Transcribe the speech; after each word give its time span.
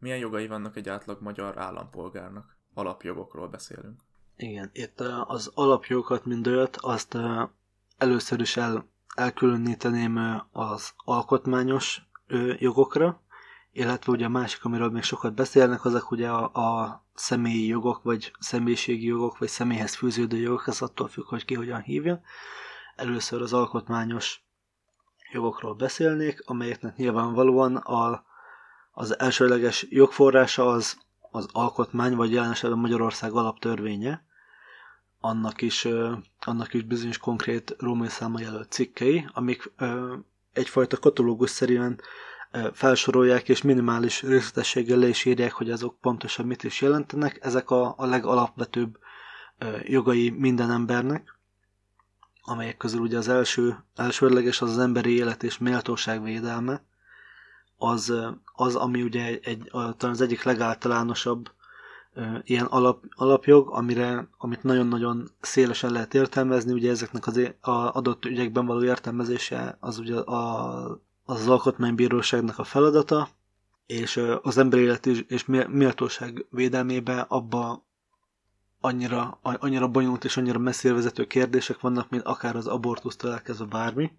Milyen 0.00 0.18
jogai 0.18 0.46
vannak 0.46 0.76
egy 0.76 0.88
átlag 0.88 1.20
magyar 1.20 1.58
állampolgárnak? 1.58 2.56
Alapjogokról 2.74 3.48
beszélünk. 3.48 4.00
Igen, 4.36 4.70
itt 4.72 5.00
az 5.26 5.50
alapjogokat, 5.54 6.24
mind 6.24 6.46
olyat, 6.46 6.76
azt 6.76 7.16
először 7.98 8.40
is 8.40 8.56
el, 8.56 8.88
elkülöníteném 9.14 10.42
az 10.52 10.92
alkotmányos 10.96 12.02
jogokra, 12.58 13.20
illetve 13.72 14.12
ugye 14.12 14.24
a 14.24 14.28
másik, 14.28 14.64
amiről 14.64 14.90
még 14.90 15.02
sokat 15.02 15.34
beszélnek, 15.34 15.84
azok 15.84 16.10
ugye 16.10 16.28
a, 16.30 16.44
a 16.84 17.04
személyi 17.14 17.66
jogok, 17.66 18.02
vagy 18.02 18.32
személyiségi 18.38 19.06
jogok, 19.06 19.38
vagy 19.38 19.48
személyhez 19.48 19.94
fűződő 19.94 20.36
jogok, 20.36 20.66
ez 20.66 20.82
attól 20.82 21.08
függ, 21.08 21.24
hogy 21.24 21.44
ki 21.44 21.54
hogyan 21.54 21.80
hívja. 21.80 22.20
Először 22.96 23.42
az 23.42 23.52
alkotmányos 23.52 24.44
jogokról 25.32 25.74
beszélnék, 25.74 26.42
amelyeknek 26.46 26.96
nyilvánvalóan 26.96 27.76
a, 27.76 28.24
az 28.90 29.18
elsőleges 29.18 29.86
jogforrása 29.90 30.66
az 30.70 30.98
az 31.30 31.48
alkotmány, 31.52 32.14
vagy 32.16 32.32
jelen 32.32 32.50
esetben 32.50 32.78
Magyarország 32.78 33.32
alaptörvénye, 33.32 34.24
annak 35.20 35.62
is, 35.62 35.88
annak 36.40 36.74
is 36.74 36.82
bizonyos 36.82 37.18
konkrét 37.18 37.74
római 37.78 38.08
száma 38.08 38.40
jelölt 38.40 38.70
cikkei, 38.70 39.28
amik 39.32 39.72
egyfajta 40.52 40.98
katalógus 40.98 41.50
szerűen 41.50 42.00
felsorolják, 42.72 43.48
és 43.48 43.62
minimális 43.62 44.22
részletességgel 44.22 44.98
le 44.98 45.08
is 45.08 45.24
írják, 45.24 45.52
hogy 45.52 45.70
azok 45.70 46.00
pontosan 46.00 46.46
mit 46.46 46.64
is 46.64 46.80
jelentenek. 46.80 47.38
Ezek 47.44 47.70
a, 47.70 47.94
a 47.96 48.06
legalapvetőbb 48.06 48.98
jogai 49.82 50.30
minden 50.30 50.70
embernek, 50.70 51.38
amelyek 52.42 52.76
közül 52.76 53.00
ugye 53.00 53.18
az 53.18 53.28
első, 53.28 53.84
elsődleges 53.96 54.60
az 54.60 54.70
az 54.70 54.78
emberi 54.78 55.16
élet 55.16 55.42
és 55.42 55.58
méltóság 55.58 56.22
védelme, 56.22 56.82
az, 57.76 58.14
az 58.60 58.74
ami 58.74 59.02
ugye 59.02 59.24
egy, 59.24 59.40
egy, 59.44 59.68
talán 59.72 60.14
az 60.14 60.20
egyik 60.20 60.42
legáltalánosabb 60.42 61.50
ilyen 62.42 62.64
alap, 62.64 63.04
alapjog, 63.10 63.68
amire, 63.70 64.28
amit 64.38 64.62
nagyon-nagyon 64.62 65.30
szélesen 65.40 65.92
lehet 65.92 66.14
értelmezni, 66.14 66.72
ugye 66.72 66.90
ezeknek 66.90 67.26
az 67.26 67.36
a 67.60 67.70
adott 67.70 68.24
ügyekben 68.24 68.66
való 68.66 68.84
értelmezése 68.84 69.76
az 69.80 69.98
ugye 69.98 70.16
a, 70.16 71.00
az, 71.24 71.48
alkotmánybíróságnak 71.48 72.58
a 72.58 72.64
feladata, 72.64 73.28
és 73.86 74.22
az 74.42 74.58
emberi 74.58 74.82
élet 74.82 75.06
és 75.06 75.44
méltóság 75.68 76.46
védelmébe 76.50 77.20
abba 77.28 77.84
annyira, 78.80 79.38
annyira 79.42 79.88
bonyolult 79.88 80.24
és 80.24 80.36
annyira 80.36 80.58
messzire 80.58 80.94
vezető 80.94 81.26
kérdések 81.26 81.80
vannak, 81.80 82.10
mint 82.10 82.22
akár 82.22 82.56
az 82.56 82.66
abortusztól 82.66 83.32
elkezdve 83.32 83.64
bármi. 83.64 84.12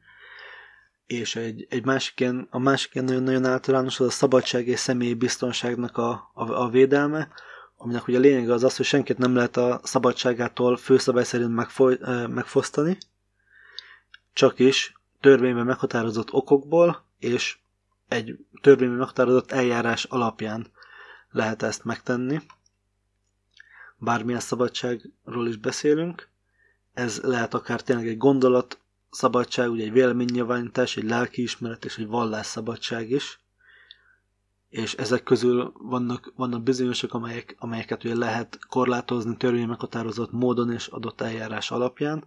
És 1.12 1.36
egy, 1.36 1.66
egy 1.70 1.86
másik 1.86 2.20
ilyen, 2.20 2.48
a 2.50 2.60
másik 2.60 2.94
ilyen 2.94 3.06
nagyon-nagyon 3.06 3.46
általános 3.46 4.00
az 4.00 4.08
a 4.08 4.10
szabadság 4.10 4.68
és 4.68 4.80
személyi 4.80 5.14
biztonságnak 5.14 5.98
a, 5.98 6.32
a, 6.34 6.52
a 6.52 6.70
védelme, 6.70 7.28
aminek 7.78 8.08
ugye 8.08 8.18
a 8.18 8.22
lényege 8.22 8.54
az 8.54 8.64
az, 8.64 8.78
hogy 8.78 8.86
senkit 8.86 9.18
nem 9.18 9.36
lehet 9.36 9.58
a 9.58 9.80
szabadságától 9.84 10.78
főszabály 10.78 11.24
szerint 11.24 11.54
megfoly, 11.56 11.98
megfosztani, 12.28 12.98
csak 14.34 14.60
is 14.60 14.94
törvényben 15.20 15.66
meghatározott 15.66 16.34
okokból, 16.34 17.06
és 17.20 17.58
egy 18.08 18.38
törvényben 18.62 18.98
meghatározott 18.98 19.52
eljárás 19.52 20.04
alapján 20.04 20.68
lehet 21.32 21.62
ezt 21.64 21.84
megtenni. 21.84 22.42
Bármilyen 23.98 24.40
szabadságról 24.40 25.48
is 25.48 25.58
beszélünk, 25.58 26.30
ez 26.94 27.20
lehet 27.24 27.54
akár 27.54 27.82
tényleg 27.82 28.08
egy 28.08 28.18
gondolat 28.18 28.81
szabadság, 29.12 29.70
ugye 29.70 29.84
egy 29.84 29.92
véleménynyilvánítás, 29.92 30.98
egy 30.98 31.04
lelkiismeret 31.04 31.86
és 31.86 31.98
egy 31.98 32.08
vallásszabadság 32.08 33.10
is 33.10 33.40
és 34.72 34.94
ezek 34.94 35.24
közül 35.24 35.74
vannak, 35.78 36.34
vannak 36.36 36.64
bizonyosok, 36.64 37.14
amelyek, 37.14 37.56
amelyeket 37.60 38.04
ugye 38.04 38.16
lehet 38.16 38.60
korlátozni 38.70 39.38
törvény 39.38 39.68
meghatározott 39.68 40.32
módon 40.32 40.72
és 40.72 40.88
adott 40.88 41.22
eljárás 41.22 41.72
alapján. 41.72 42.24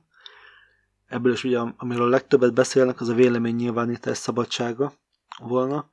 Ebből 1.06 1.32
is 1.32 1.44
ugye, 1.44 1.58
amiről 1.76 2.06
a 2.06 2.08
legtöbbet 2.08 2.54
beszélnek, 2.54 3.00
az 3.00 3.08
a 3.08 3.14
vélemény 3.14 3.54
nyilvánítás 3.54 4.16
szabadsága 4.16 4.92
volna, 5.38 5.90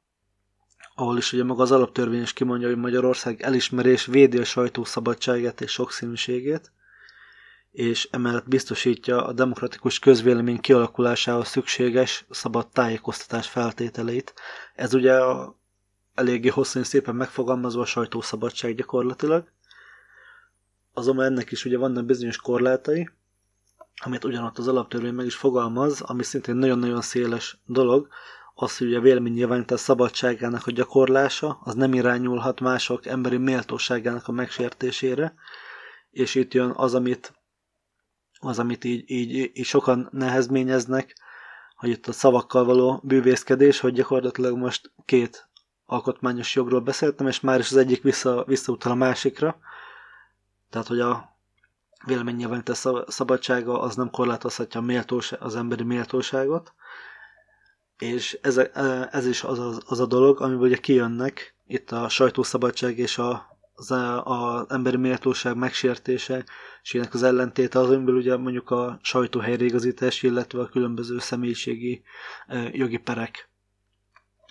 ahol 0.96 1.18
is 1.18 1.34
ugye 1.34 1.44
maga 1.44 1.62
az 1.62 1.72
alaptörvény 1.72 2.22
is 2.22 2.34
kimondja, 2.34 2.68
hogy 2.68 2.78
Magyarország 2.78 3.42
elismerés 3.42 4.06
védi 4.06 4.38
a 4.38 4.44
sajtó 4.44 4.84
szabadságát 4.84 5.62
és 5.62 5.72
sokszínűségét, 5.72 6.72
és 7.72 8.08
emellett 8.12 8.48
biztosítja 8.48 9.26
a 9.26 9.34
demokratikus 9.34 10.00
közvélemény 10.00 10.59
kialakulásához 10.59 11.48
szükséges 11.48 12.26
szabad 12.30 12.68
tájékoztatás 12.68 13.48
feltételeit. 13.48 14.34
Ez 14.76 14.94
ugye 14.94 15.14
a 15.14 15.56
eléggé 16.14 16.48
hosszú 16.48 16.80
és 16.80 16.88
szépen 16.88 17.16
megfogalmazva 17.16 17.82
a 17.82 17.86
sajtószabadság 17.86 18.76
gyakorlatilag. 18.76 19.52
Azonban 20.94 21.26
ennek 21.26 21.52
is 21.52 21.66
ugye 21.66 21.78
vannak 21.78 22.06
bizonyos 22.06 22.38
korlátai, 22.38 23.09
amit 24.03 24.24
ugyanott 24.24 24.58
az 24.58 24.68
alaptörvény 24.68 25.14
meg 25.14 25.26
is 25.26 25.36
fogalmaz, 25.36 26.02
ami 26.02 26.24
szintén 26.24 26.56
nagyon-nagyon 26.56 27.02
széles 27.02 27.58
dolog, 27.66 28.08
az, 28.53 28.78
hogy 28.78 28.94
a 28.94 29.02
véleménynyilvánítás 29.02 29.80
szabadságának 29.80 30.68
a 30.68 30.72
gyakorlása, 30.72 31.59
az 31.64 31.74
nem 31.74 31.94
irányulhat 31.94 32.59
mások 32.59 33.06
emberi 33.06 33.38
méltóságának 33.38 34.28
a 34.28 34.32
megsértésére, 34.32 35.34
és 36.12 36.36
itt 36.36 36.53
jön 36.53 36.70
az, 36.76 36.94
amit, 36.94 37.34
az, 38.41 38.59
amit 38.59 38.84
így, 38.84 39.03
így, 39.12 39.52
így 39.53 39.66
sokan 39.66 40.09
nehezményeznek, 40.12 41.16
hogy 41.75 41.90
itt 41.90 42.07
a 42.07 42.12
szavakkal 42.12 42.66
való 42.66 43.00
bűvészkedés, 43.03 43.79
hogy 43.79 43.94
gyakorlatilag 43.94 44.57
most 44.57 44.91
két 45.06 45.50
alkotmányos 45.85 46.56
jogról 46.56 46.79
beszéltem, 46.79 47.28
és 47.28 47.40
már 47.40 47.59
is 47.59 47.72
az 47.72 47.78
egyik 47.78 48.02
vissza, 48.02 48.44
visszautal 48.47 48.91
a 48.91 48.96
másikra. 48.96 49.59
Tehát, 50.69 50.88
hogy 50.88 51.00
a 51.00 51.35
véleménynyilvánítás 52.06 52.85
szabadsága 53.07 53.81
az 53.81 53.96
nem 53.96 54.09
korlátozhatja 54.09 54.79
a 54.79 54.84
méltóság, 54.84 55.41
az 55.41 55.56
emberi 55.56 55.84
méltóságot. 55.84 56.73
És 57.97 58.40
ez, 58.41 58.58
ez 59.12 59.25
is 59.28 59.44
az, 59.44 59.59
az, 59.59 59.81
az 59.85 60.00
a 60.00 60.06
dolog, 60.06 60.41
amiből 60.41 60.68
ugye 60.68 60.78
kijönnek 60.78 61.56
itt 61.68 61.91
a 61.91 62.09
sajtószabadság 62.09 62.97
és 62.97 63.18
a, 63.18 63.51
az, 63.74 63.92
az 64.24 64.66
emberi 64.70 64.98
méltóság 64.98 65.56
megsértése, 65.56 66.46
és 66.82 66.94
ennek 66.94 67.14
az 67.14 67.24
ellentéte 67.24 67.80
az, 67.80 67.90
amiből 67.90 68.16
ugye 68.16 68.38
mondjuk 68.38 68.70
a 68.70 69.00
sajtó 69.02 69.40
helyreigazítás, 69.40 70.24
illetve 70.24 70.62
a 70.62 70.70
különböző 70.70 71.20
személyiségi 71.20 72.04
jogi 72.72 72.98
perek 72.98 73.50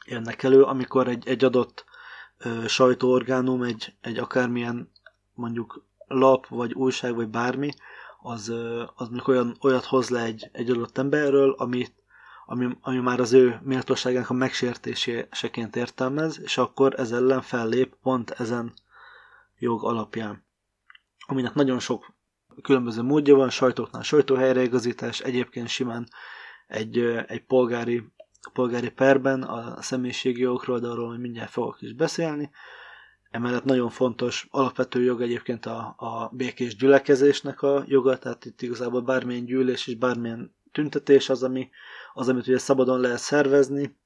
jönnek 0.06 0.42
elő, 0.42 0.62
amikor 0.62 1.08
egy, 1.08 1.28
egy 1.28 1.44
adott 1.44 1.84
ö, 2.38 2.66
sajtóorgánum, 2.66 3.62
egy, 3.62 3.94
egy 4.00 4.19
akármilyen 4.19 4.91
mondjuk 5.34 5.84
lap, 6.06 6.47
vagy 6.47 6.72
újság, 6.72 7.14
vagy 7.14 7.28
bármi, 7.28 7.70
az, 8.22 8.48
az 8.94 9.06
mondjuk 9.06 9.28
olyan, 9.28 9.56
olyat 9.60 9.84
hoz 9.84 10.08
le 10.08 10.22
egy, 10.22 10.48
egy 10.52 10.70
adott 10.70 10.98
emberről, 10.98 11.54
ami, 11.58 11.87
ami, 12.47 12.76
ami 12.81 12.98
már 12.98 13.20
az 13.20 13.32
ő 13.32 13.60
méltóságának 13.62 14.31
a 14.31 14.34
megsértéseként 14.34 15.76
értelmez, 15.76 16.41
és 16.41 16.58
akkor 16.58 16.94
ez 16.98 17.12
ellen 17.12 17.42
fellép 17.42 17.94
pont 18.02 18.31
ezen 18.31 18.72
jog 19.60 19.84
alapján. 19.84 20.44
Aminek 21.26 21.54
nagyon 21.54 21.78
sok 21.78 22.15
különböző 22.62 23.03
módja 23.03 23.34
van, 23.34 23.50
sajtóknál 23.50 24.03
sajtóhelyreigazítás, 24.03 25.21
egyébként 25.21 25.69
simán 25.69 26.09
egy, 26.66 26.98
egy 27.26 27.44
polgári 27.44 28.12
polgári 28.53 28.91
perben 28.91 29.43
a 29.43 29.82
személyiségi 29.82 30.41
jogokról, 30.41 30.78
de 30.78 30.88
arról 30.88 31.09
hogy 31.09 31.20
mindjárt 31.20 31.50
fogok 31.50 31.82
is 31.82 31.93
beszélni. 31.93 32.50
Emellett 33.31 33.65
nagyon 33.65 33.91
fontos 33.91 34.47
alapvető 34.50 35.03
jog 35.03 35.22
egyébként 35.22 35.66
a, 35.66 35.94
a 35.97 36.31
békés 36.32 36.76
gyülekezésnek 36.76 37.62
a 37.62 37.84
joga, 37.87 38.19
tehát 38.19 38.44
itt 38.44 38.62
igazából 38.62 39.00
bármilyen 39.00 39.44
gyűlés 39.44 39.87
és 39.87 39.94
bármilyen 39.94 40.54
tüntetés 40.72 41.28
az, 41.28 41.43
ami, 41.43 41.70
az 42.12 42.28
amit 42.28 42.47
ugye 42.47 42.59
szabadon 42.59 43.00
lehet 43.00 43.19
szervezni, 43.19 43.99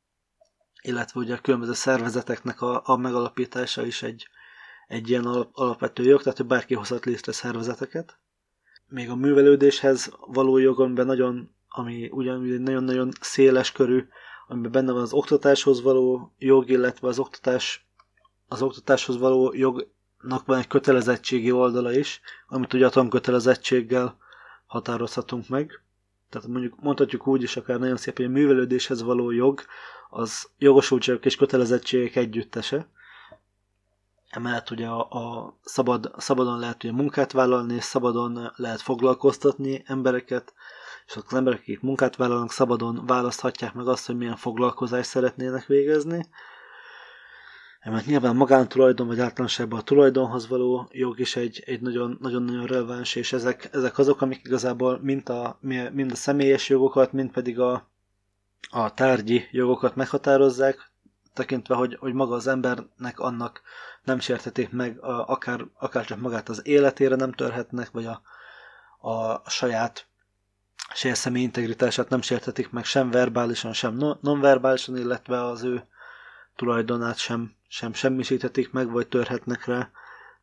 illetve 0.82 1.20
ugye 1.20 1.34
a 1.34 1.40
különböző 1.40 1.72
szervezeteknek 1.72 2.60
a, 2.60 2.82
a 2.84 2.96
megalapítása 2.96 3.86
is 3.86 4.02
egy, 4.02 4.28
egy 4.88 5.08
ilyen 5.08 5.24
alap, 5.24 5.50
alapvető 5.52 6.02
jog, 6.02 6.22
tehát 6.22 6.38
hogy 6.38 6.46
bárki 6.46 6.74
hozhat 6.74 7.04
létre 7.04 7.32
szervezeteket. 7.32 8.18
Még 8.88 9.10
a 9.10 9.16
művelődéshez 9.16 10.12
való 10.26 10.58
jogon 10.58 10.90
nagyon, 10.90 11.54
ami 11.68 12.08
ugyanúgy 12.10 12.50
egy 12.50 12.60
nagyon-nagyon 12.60 13.10
széles 13.20 13.72
körű 13.72 14.06
amiben 14.48 14.70
benne 14.70 14.92
van 14.92 15.02
az 15.02 15.12
oktatáshoz 15.12 15.82
való 15.82 16.32
jog, 16.38 16.70
illetve 16.70 17.08
az 17.08 17.18
oktatás 17.18 17.86
az 18.48 18.62
oktatáshoz 18.62 19.18
való 19.18 19.52
jognak 19.54 20.46
van 20.46 20.58
egy 20.58 20.66
kötelezettségi 20.66 21.52
oldala 21.52 21.92
is, 21.92 22.20
amit 22.46 22.72
ugye 22.72 22.86
a 22.86 22.90
tankötelezettséggel 22.90 24.18
határozhatunk 24.66 25.48
meg. 25.48 25.82
Tehát 26.30 26.48
mondjuk 26.48 26.80
mondhatjuk 26.80 27.26
úgy 27.26 27.42
is 27.42 27.56
akár 27.56 27.78
nagyon 27.78 27.96
szépen, 27.96 28.26
hogy 28.26 28.34
a 28.34 28.38
művelődéshez 28.38 29.02
való 29.02 29.30
jog 29.30 29.60
az 30.10 30.48
jogosultságok 30.58 31.24
és 31.24 31.36
kötelezettségek 31.36 32.16
együttese. 32.16 32.88
Emellett 34.34 34.70
ugye 34.70 34.86
a, 34.86 35.08
a 35.10 35.54
szabad, 35.64 36.12
szabadon 36.16 36.58
lehet 36.58 36.84
ugye 36.84 36.92
munkát 36.92 37.32
vállalni, 37.32 37.80
szabadon 37.80 38.52
lehet 38.56 38.80
foglalkoztatni 38.80 39.82
embereket, 39.86 40.54
és 41.06 41.16
az 41.16 41.34
emberek, 41.34 41.60
akik 41.60 41.80
munkát 41.80 42.16
vállalnak, 42.16 42.50
szabadon 42.50 43.06
választhatják 43.06 43.74
meg 43.74 43.88
azt, 43.88 44.06
hogy 44.06 44.16
milyen 44.16 44.36
foglalkozást 44.36 45.08
szeretnének 45.08 45.66
végezni. 45.66 46.26
mert 47.84 48.06
nyilván 48.06 48.36
magántulajdon, 48.36 49.06
vagy 49.06 49.20
általánosságban 49.20 49.78
a 49.78 49.82
tulajdonhoz 49.82 50.48
való 50.48 50.88
jog 50.92 51.18
is 51.18 51.36
egy, 51.36 51.62
egy 51.66 51.80
nagyon, 51.80 52.18
nagyon-nagyon 52.20 52.66
releváns, 52.66 53.14
és 53.14 53.32
ezek, 53.32 53.68
ezek 53.72 53.98
azok, 53.98 54.20
amik 54.20 54.40
igazából 54.44 54.98
mind 55.02 55.28
a, 55.28 55.58
mind 55.92 56.10
a 56.10 56.14
személyes 56.14 56.68
jogokat, 56.68 57.12
mind 57.12 57.30
pedig 57.30 57.60
a, 57.60 57.88
a 58.70 58.94
tárgyi 58.94 59.48
jogokat 59.50 59.96
meghatározzák, 59.96 60.92
tekintve, 61.34 61.74
hogy, 61.74 61.96
hogy 62.00 62.12
maga 62.12 62.34
az 62.34 62.46
embernek 62.46 63.18
annak 63.18 63.62
nem 64.04 64.20
sérthetik 64.20 64.70
meg, 64.70 64.98
a, 65.04 65.28
akár, 65.28 65.66
akár 65.78 66.04
csak 66.04 66.20
magát 66.20 66.48
az 66.48 66.66
életére 66.66 67.16
nem 67.16 67.32
törhetnek, 67.32 67.90
vagy 67.90 68.06
a, 68.06 68.22
a 69.10 69.50
saját 69.50 70.06
saját 70.94 71.16
személy 71.16 71.42
integritását 71.42 72.08
nem 72.08 72.20
sérthetik 72.20 72.70
meg 72.70 72.84
sem 72.84 73.10
verbálisan, 73.10 73.72
sem 73.72 74.16
nonverbálisan, 74.20 74.96
illetve 74.96 75.44
az 75.44 75.62
ő 75.62 75.86
tulajdonát 76.56 77.18
sem, 77.18 77.54
sem 77.68 77.92
semmisíthetik 77.92 78.72
meg, 78.72 78.90
vagy 78.90 79.08
törhetnek 79.08 79.64
rá 79.64 79.90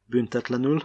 büntetlenül. 0.05 0.83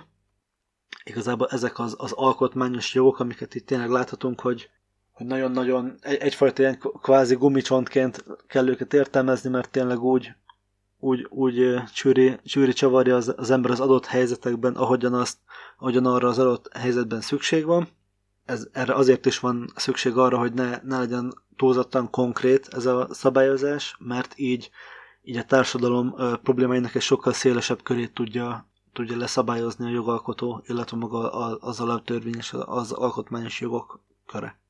Igazából 1.05 1.49
ezek 1.51 1.79
az, 1.79 1.95
az 1.99 2.13
alkotmányos 2.13 2.95
jogok, 2.95 3.19
amiket 3.21 3.55
itt 3.55 3.67
tényleg 3.67 3.91
láthatunk, 3.91 4.41
hogy, 4.41 4.71
hogy 5.17 5.27
nagyon-nagyon 5.27 5.97
egy, 6.01 6.17
egyfajta 6.17 6.63
ilyen 6.63 6.79
kvázi 7.03 7.35
gumicsontként 7.35 8.25
kell 8.47 8.69
őket 8.69 8.95
értelmezni, 8.95 9.51
mert 9.51 9.71
tényleg 9.71 10.03
úgy, 10.03 10.33
úgy, 10.99 11.27
úgy 11.29 11.83
csűri, 11.93 12.39
csűri 12.45 12.73
csavarja 12.73 13.17
az, 13.17 13.35
az 13.37 13.51
ember 13.51 13.71
az 13.71 13.81
adott 13.81 14.07
helyzetekben, 14.07 14.75
ahogyan, 14.75 15.15
azt, 15.15 15.39
ahogyan 15.79 16.07
arra 16.07 16.29
az 16.29 16.39
adott 16.39 16.77
helyzetben 16.77 17.21
szükség 17.21 17.65
van. 17.65 17.89
Ez, 18.45 18.69
erre 18.73 18.95
azért 18.95 19.27
is 19.27 19.39
van 19.39 19.73
szükség 19.77 20.17
arra, 20.17 20.39
hogy 20.39 20.53
ne, 20.53 20.81
ne 20.83 20.99
legyen 20.99 21.35
túlzottan 21.57 22.11
konkrét 22.11 22.69
ez 22.71 22.87
a 22.87 23.09
szabályozás, 23.11 23.97
mert 23.99 24.33
így 24.39 24.71
így 25.29 25.37
a 25.37 25.45
társadalom 25.45 26.15
problémáinak 26.43 26.95
egy 26.95 27.03
sokkal 27.03 27.33
szélesebb 27.33 27.83
körét 27.83 28.15
tudja, 28.15 28.69
tudja 28.93 29.17
leszabályozni 29.17 29.87
a 29.87 29.93
jogalkotó, 29.93 30.63
illetve 30.67 30.97
maga 30.97 31.31
az 31.61 31.81
alaptörvényes, 31.81 32.53
az 32.53 32.93
alkotmányos 32.93 33.61
jogok 33.61 34.01
köre. 34.27 34.61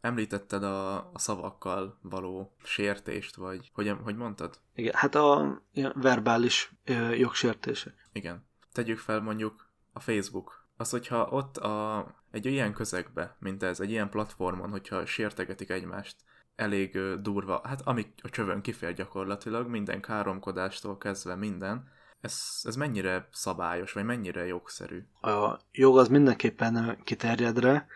Említetted 0.00 0.62
a, 0.62 0.96
a 0.96 1.18
szavakkal 1.18 1.98
való 2.02 2.56
sértést, 2.62 3.36
vagy 3.36 3.70
hogy, 3.74 3.96
hogy 4.02 4.16
mondtad? 4.16 4.60
Igen, 4.74 4.94
hát 4.94 5.14
a 5.14 5.60
verbális 5.94 6.72
ö, 6.84 7.10
jogsértések. 7.10 8.08
Igen. 8.12 8.48
Tegyük 8.72 8.98
fel 8.98 9.20
mondjuk 9.20 9.68
a 9.92 10.00
Facebook. 10.00 10.68
Az, 10.76 10.90
hogyha 10.90 11.28
ott 11.30 11.56
a, 11.56 12.06
egy 12.30 12.46
ilyen 12.46 12.72
közegbe, 12.72 13.36
mint 13.38 13.62
ez, 13.62 13.80
egy 13.80 13.90
ilyen 13.90 14.10
platformon, 14.10 14.70
hogyha 14.70 15.06
sértegetik 15.06 15.70
egymást, 15.70 16.16
elég 16.56 16.98
durva, 17.22 17.60
hát 17.64 17.80
ami 17.84 18.12
a 18.22 18.28
csövön 18.28 18.60
kifér 18.60 18.92
gyakorlatilag, 18.92 19.68
minden 19.68 20.00
káromkodástól 20.00 20.98
kezdve 20.98 21.34
minden, 21.34 21.88
ez, 22.20 22.60
ez 22.62 22.76
mennyire 22.76 23.28
szabályos, 23.32 23.92
vagy 23.92 24.04
mennyire 24.04 24.46
jogszerű? 24.46 25.04
A 25.20 25.58
jog 25.72 25.98
az 25.98 26.08
mindenképpen 26.08 26.98
kiterjedre. 27.04 27.86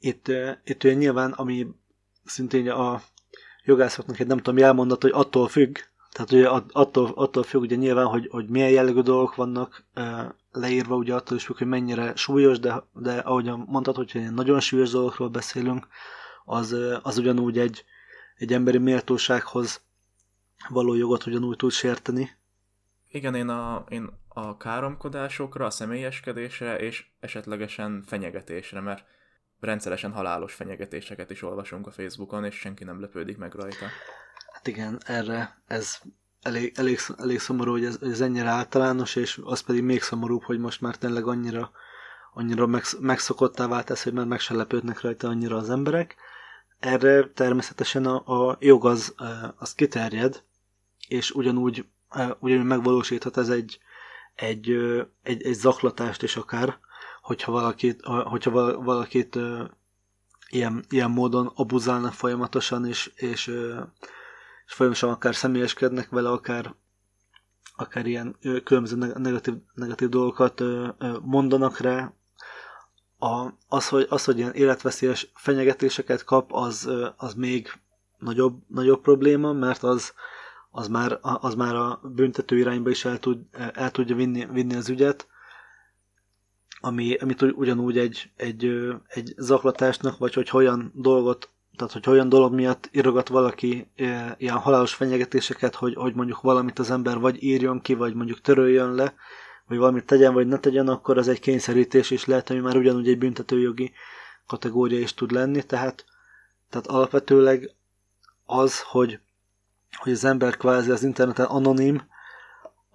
Itt, 0.00 0.28
itt 0.64 0.84
ugye 0.84 0.94
nyilván, 0.94 1.32
ami 1.32 1.66
szintén 2.24 2.70
a 2.70 3.02
jogászoknak 3.64 4.18
egy 4.18 4.26
nem 4.26 4.36
tudom 4.36 4.58
jelmondat, 4.58 5.02
hogy 5.02 5.10
attól 5.14 5.48
függ, 5.48 5.78
tehát 6.12 6.32
ugye 6.32 6.48
attól, 6.72 7.12
attól 7.14 7.42
függ 7.42 7.60
ugye 7.60 7.76
nyilván, 7.76 8.06
hogy, 8.06 8.28
hogy 8.30 8.48
milyen 8.48 8.70
jellegű 8.70 9.00
dolgok 9.00 9.34
vannak 9.34 9.84
leírva, 10.52 10.96
ugye 10.96 11.14
attól 11.14 11.36
is 11.36 11.44
függ, 11.44 11.58
hogy 11.58 11.66
mennyire 11.66 12.16
súlyos, 12.16 12.58
de, 12.58 12.82
de 12.92 13.18
ahogyan 13.18 13.64
mondtad, 13.68 13.96
hogyha 13.96 14.30
nagyon 14.30 14.60
súlyos 14.60 14.90
dolgokról 14.90 15.28
beszélünk, 15.28 15.88
az, 16.44 16.76
az 17.02 17.18
ugyanúgy 17.18 17.58
egy, 17.58 17.84
egy 18.36 18.52
emberi 18.52 18.78
méltósághoz 18.78 19.82
való 20.68 20.94
jogot 20.94 21.26
ugyanúgy 21.26 21.56
tud 21.56 21.70
sérteni. 21.70 22.30
Igen, 23.10 23.34
én 23.34 23.48
a, 23.48 23.84
én 23.88 24.10
a 24.28 24.56
káromkodásokra, 24.56 25.66
a 25.66 25.70
személyeskedésre 25.70 26.78
és 26.78 27.06
esetlegesen 27.20 28.04
fenyegetésre, 28.06 28.80
mert 28.80 29.04
rendszeresen 29.60 30.12
halálos 30.12 30.54
fenyegetéseket 30.54 31.30
is 31.30 31.42
olvasunk 31.42 31.86
a 31.86 31.90
Facebookon, 31.90 32.44
és 32.44 32.54
senki 32.54 32.84
nem 32.84 33.00
lepődik 33.00 33.36
meg 33.36 33.54
rajta. 33.54 33.86
Hát 34.52 34.66
igen, 34.66 35.00
erre 35.06 35.62
ez 35.66 35.98
elég, 36.42 36.72
elég, 36.76 36.98
elég 37.16 37.38
szomorú, 37.38 37.70
hogy 37.70 37.84
ez, 37.84 37.98
ez 38.02 38.20
ennyire 38.20 38.48
általános, 38.48 39.16
és 39.16 39.40
az 39.44 39.60
pedig 39.60 39.82
még 39.82 40.02
szomorúbb, 40.02 40.42
hogy 40.42 40.58
most 40.58 40.80
már 40.80 40.96
tényleg 40.96 41.26
annyira, 41.26 41.70
annyira 42.32 42.68
megszokottá 43.00 43.66
vált 43.66 43.90
ez, 43.90 44.02
hogy 44.02 44.12
már 44.12 44.26
meg 44.26 44.40
se 44.40 44.54
lepődnek 44.54 45.00
rajta 45.00 45.28
annyira 45.28 45.56
az 45.56 45.70
emberek. 45.70 46.16
Erre 46.78 47.28
természetesen 47.28 48.06
a, 48.06 48.48
a 48.50 48.56
jog 48.60 48.86
az, 48.86 49.14
az 49.56 49.74
kiterjed, 49.74 50.42
és 51.08 51.30
ugyanúgy, 51.30 51.86
ugyanúgy 52.38 52.66
megvalósíthat 52.66 53.36
ez 53.36 53.48
egy, 53.48 53.78
egy, 54.34 54.70
egy, 55.22 55.42
egy 55.42 55.54
zaklatást 55.54 56.22
is 56.22 56.36
akár, 56.36 56.78
hogyha 57.28 57.52
valakit, 57.52 58.04
hogyha 58.04 58.82
valakit 58.82 59.38
ilyen, 60.48 60.84
ilyen 60.88 61.10
módon 61.10 61.52
abuzálnak 61.54 62.12
folyamatosan, 62.12 62.86
és, 62.86 63.12
és, 63.14 63.46
és 64.66 64.72
folyamatosan 64.72 65.10
akár 65.10 65.34
személyeskednek 65.34 66.08
vele, 66.08 66.30
akár, 66.30 66.74
akár 67.76 68.06
ilyen 68.06 68.36
különböző 68.64 68.96
negatív, 68.96 69.54
negatív 69.74 70.08
dolgokat 70.08 70.62
mondanak 71.22 71.78
rá, 71.78 72.12
a, 73.18 73.48
az, 73.68 73.88
hogy, 73.88 74.06
az, 74.08 74.24
hogy 74.24 74.38
ilyen 74.38 74.52
életveszélyes 74.54 75.30
fenyegetéseket 75.34 76.24
kap, 76.24 76.52
az, 76.52 76.90
az 77.16 77.34
még 77.34 77.72
nagyobb, 78.18 78.62
nagyobb 78.66 79.00
probléma, 79.00 79.52
mert 79.52 79.82
az, 79.82 80.12
az, 80.70 80.88
már, 80.88 81.18
az 81.20 81.54
már 81.54 81.74
a 81.74 82.00
büntető 82.02 82.58
irányba 82.58 82.90
is 82.90 83.04
el, 83.04 83.18
tud, 83.18 83.38
el 83.72 83.90
tudja 83.90 84.16
vinni, 84.16 84.46
vinni 84.52 84.74
az 84.74 84.88
ügyet, 84.88 85.26
ami, 86.80 87.14
amit 87.14 87.42
ugyanúgy 87.42 87.98
egy, 87.98 88.30
egy, 88.36 88.70
egy 89.08 89.34
zaklatásnak, 89.36 90.18
vagy 90.18 90.34
hogy 90.34 90.50
olyan 90.52 90.92
dolgot, 90.94 91.50
tehát 91.76 91.92
hogy 91.92 92.08
olyan 92.08 92.28
dolog 92.28 92.54
miatt 92.54 92.88
írogat 92.92 93.28
valaki 93.28 93.90
ilyen 94.36 94.58
halálos 94.58 94.94
fenyegetéseket, 94.94 95.74
hogy, 95.74 95.94
hogy 95.94 96.14
mondjuk 96.14 96.40
valamit 96.40 96.78
az 96.78 96.90
ember 96.90 97.18
vagy 97.18 97.42
írjon 97.42 97.80
ki, 97.80 97.94
vagy 97.94 98.14
mondjuk 98.14 98.40
töröljön 98.40 98.94
le, 98.94 99.14
vagy 99.66 99.78
valamit 99.78 100.04
tegyen, 100.04 100.34
vagy 100.34 100.46
ne 100.46 100.58
tegyen, 100.58 100.88
akkor 100.88 101.18
az 101.18 101.28
egy 101.28 101.40
kényszerítés 101.40 102.10
is 102.10 102.24
lehet, 102.24 102.50
ami 102.50 102.58
már 102.58 102.76
ugyanúgy 102.76 103.08
egy 103.08 103.18
büntetőjogi 103.18 103.92
kategória 104.46 104.98
is 104.98 105.14
tud 105.14 105.30
lenni, 105.30 105.62
tehát, 105.62 106.04
tehát 106.70 106.86
alapvetőleg 106.86 107.70
az, 108.46 108.80
hogy, 108.80 109.20
hogy 109.96 110.12
az 110.12 110.24
ember 110.24 110.56
kvázi 110.56 110.90
az 110.90 111.02
interneten 111.02 111.46
anonim, 111.46 112.02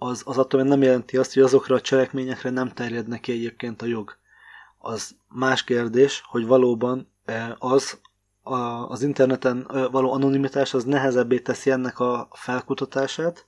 az, 0.04 0.22
az 0.24 0.38
attól 0.38 0.62
nem 0.62 0.82
jelenti 0.82 1.16
azt, 1.16 1.34
hogy 1.34 1.42
azokra 1.42 1.74
a 1.74 1.80
cselekményekre 1.80 2.50
nem 2.50 2.68
terjednek 2.68 3.20
ki 3.20 3.32
egyébként 3.32 3.82
a 3.82 3.86
jog. 3.86 4.16
Az 4.78 5.16
más 5.28 5.64
kérdés, 5.64 6.22
hogy 6.26 6.46
valóban 6.46 7.12
e, 7.24 7.56
az 7.58 8.00
az 8.88 9.02
interneten 9.02 9.66
e, 9.70 9.86
való 9.86 10.12
anonimitás 10.12 10.74
az 10.74 10.84
nehezebbé 10.84 11.38
teszi 11.38 11.70
ennek 11.70 11.98
a 11.98 12.28
felkutatását, 12.32 13.46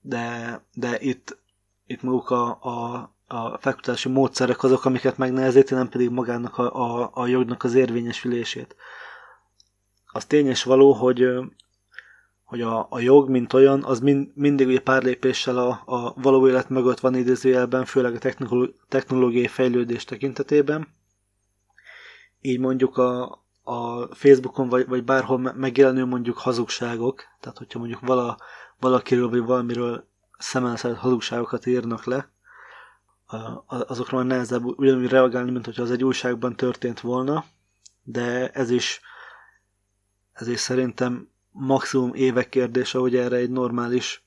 de, 0.00 0.60
de 0.72 1.00
itt 1.00 1.38
itt 1.86 2.02
maguk 2.02 2.30
a, 2.30 2.58
a, 2.60 3.10
a 3.26 3.58
fektetési 3.58 4.08
módszerek 4.08 4.62
azok, 4.62 4.84
amiket 4.84 5.18
megnehezíti, 5.18 5.74
nem 5.74 5.88
pedig 5.88 6.10
magának 6.10 6.58
a, 6.58 6.74
a, 6.74 7.10
a 7.14 7.26
jognak 7.26 7.64
az 7.64 7.74
érvényesülését. 7.74 8.76
Az 10.12 10.24
tényes 10.24 10.64
való, 10.64 10.92
hogy, 10.92 11.28
hogy 12.46 12.60
a, 12.60 12.86
a 12.90 12.98
jog, 12.98 13.28
mint 13.28 13.52
olyan, 13.52 13.84
az 13.84 14.00
mind, 14.00 14.30
mindig 14.34 14.66
ugye 14.66 14.80
pár 14.80 15.02
lépéssel 15.02 15.58
a, 15.58 15.82
a 15.84 16.14
való 16.16 16.48
élet 16.48 16.68
mögött 16.68 17.00
van 17.00 17.14
idézőjelben, 17.14 17.84
főleg 17.84 18.14
a 18.14 18.32
technológiai 18.88 19.46
fejlődés 19.46 20.04
tekintetében. 20.04 20.88
Így 22.40 22.58
mondjuk 22.58 22.96
a, 22.96 23.44
a 23.62 24.06
Facebookon 24.14 24.68
vagy, 24.68 24.86
vagy 24.86 25.04
bárhol 25.04 25.52
megjelenő 25.56 26.04
mondjuk 26.04 26.38
hazugságok, 26.38 27.22
tehát 27.40 27.58
hogyha 27.58 27.78
mondjuk 27.78 28.00
vala, 28.00 28.38
valakiről 28.80 29.28
vagy 29.28 29.44
valamiről 29.44 30.06
szemelszert 30.38 30.98
hazugságokat 30.98 31.66
írnak 31.66 32.04
le, 32.04 32.30
azokra 33.66 34.16
már 34.16 34.26
nehezebb 34.26 34.64
ugyanúgy 34.64 35.08
reagálni, 35.08 35.50
mint 35.50 35.64
hogyha 35.64 35.82
az 35.82 35.90
egy 35.90 36.04
újságban 36.04 36.56
történt 36.56 37.00
volna, 37.00 37.44
de 38.02 38.50
ez 38.50 38.70
is, 38.70 39.00
ez 40.32 40.48
is 40.48 40.60
szerintem 40.60 41.28
maximum 41.58 42.14
évek 42.14 42.48
kérdése, 42.48 42.98
hogy 42.98 43.16
erre 43.16 43.36
egy 43.36 43.50
normális, 43.50 44.24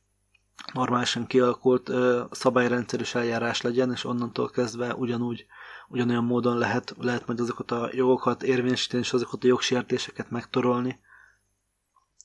normálisan 0.74 1.28
kialakult 1.28 1.92
szabályrendszerűs 2.32 3.16
eljárás 3.16 3.62
legyen, 3.62 3.92
és 3.92 4.06
onnantól 4.06 4.50
kezdve 4.50 4.96
ugyanúgy, 4.96 5.46
ugyanolyan 5.88 6.24
módon 6.24 6.58
lehet, 6.58 6.96
lehet 6.98 7.28
majd 7.28 7.40
azokat 7.40 7.72
a 7.72 7.90
jogokat 7.92 8.44
érvényesíteni, 8.44 9.04
és 9.04 9.14
azokat 9.14 9.44
a 9.44 9.48
jogsértéseket 9.48 10.30
megtorolni, 10.30 11.00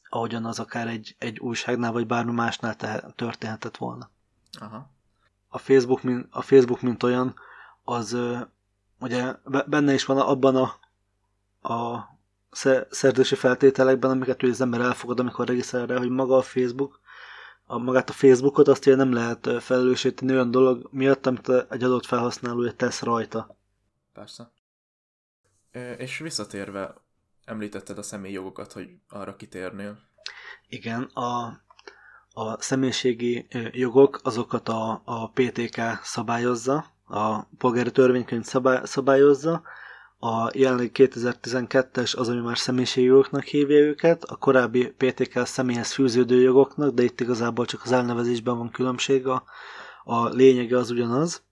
ahogyan 0.09 0.45
az 0.45 0.59
akár 0.59 0.89
egy, 0.89 1.17
egy 1.19 1.39
újságnál, 1.39 1.93
vagy 1.93 2.07
bármi 2.07 2.33
másnál 2.33 2.77
te, 2.77 3.13
történhetett 3.17 3.77
volna. 3.77 4.11
Aha. 4.61 4.91
A 5.49 5.59
Facebook, 5.59 6.03
mint, 6.03 6.27
a 6.31 6.43
Facebook, 6.43 6.81
mint 6.81 7.03
olyan, 7.03 7.35
az 7.85 8.17
ugye 9.01 9.35
benne 9.67 9.95
is 9.95 10.05
van 10.05 10.19
abban 10.19 10.57
a, 10.57 10.79
a 11.69 12.09
szerzősi 12.91 13.35
feltételekben, 13.35 14.11
amiket 14.11 14.43
ugye 14.43 14.53
az 14.53 14.61
ember 14.61 14.81
elfogad, 14.81 15.21
amikor 15.21 15.47
regisztrál 15.47 15.87
rá, 15.87 15.97
hogy 15.97 16.11
maga 16.11 16.37
a 16.37 16.43
Facebook 16.43 17.03
a 17.67 17.79
magát 17.79 18.11
a 18.11 18.13
Facebookot 18.13 18.69
azt 18.69 18.87
ugye 18.87 18.97
nem 18.97 19.13
lehet 19.13 19.63
felelősíteni 19.63 20.33
olyan 20.33 20.51
dolog 20.51 20.89
miatt, 20.91 21.27
amit 21.27 21.49
egy 21.49 21.83
adott 21.83 22.07
felhasználója 22.07 22.73
tesz 22.73 23.03
rajta. 23.03 23.57
Persze. 24.13 24.53
És 25.99 26.19
visszatérve, 26.19 26.95
említetted 27.45 27.99
a 27.99 28.03
személyi 28.03 28.35
jogokat, 28.35 28.73
hogy 28.73 28.89
arra 29.09 29.37
kitérnél. 29.37 29.99
Igen, 30.69 31.03
a, 31.03 31.61
a 32.33 32.63
személyiségi 32.63 33.47
jogok 33.73 34.21
azokat 34.23 34.69
a, 34.69 35.03
a 35.05 35.31
PTK 35.31 35.81
szabályozza, 36.03 36.87
a 37.07 37.43
polgári 37.43 37.91
törvénykönyv 37.91 38.45
szabály, 38.45 38.81
szabályozza, 38.85 39.63
a 40.25 40.51
jelenleg 40.55 40.91
2012-es 40.95 42.17
az, 42.17 42.29
ami 42.29 42.41
már 42.41 42.59
személyiségi 42.59 43.07
jogoknak 43.07 43.45
hívja 43.45 43.79
őket, 43.79 44.25
a 44.25 44.37
korábbi 44.37 44.95
PTK 44.97 45.47
személyhez 45.47 45.93
fűződő 45.93 46.41
jogoknak, 46.41 46.95
de 46.95 47.03
itt 47.03 47.21
igazából 47.21 47.65
csak 47.65 47.81
az 47.85 47.93
elnevezésben 47.93 48.59
van 48.59 48.71
különbség, 48.71 49.27
a, 49.27 49.45
a 50.05 50.29
lényege 50.29 50.77
az 50.77 50.91
ugyanaz. 50.91 51.43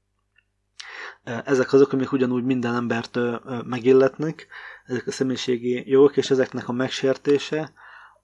Ezek 1.44 1.72
azok, 1.72 1.92
amik 1.92 2.12
ugyanúgy 2.12 2.44
minden 2.44 2.74
embert 2.74 3.18
megilletnek, 3.64 4.46
ezek 4.86 5.06
a 5.06 5.12
személyiségi 5.12 5.90
jogok, 5.90 6.16
és 6.16 6.30
ezeknek 6.30 6.68
a 6.68 6.72
megsértése 6.72 7.72